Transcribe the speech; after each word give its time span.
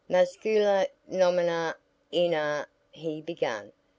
"Mascula 0.09 0.87
nomina 1.05 1.75
in 2.11 2.33
a," 2.33 2.67
he 2.89 3.21
began. 3.21 3.71